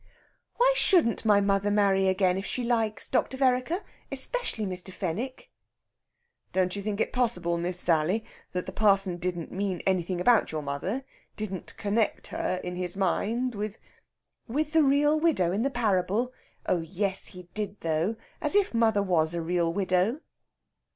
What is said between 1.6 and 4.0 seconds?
marry again if she likes, Dr. Vereker